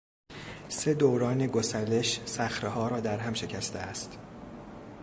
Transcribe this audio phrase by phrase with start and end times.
[0.67, 4.19] سه دوران گسلش صخرهها را درهم شکسته است.